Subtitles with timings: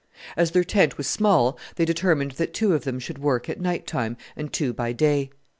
[0.35, 3.85] As their tent was small they determined that two of them should work at night
[3.85, 5.29] time and two by day.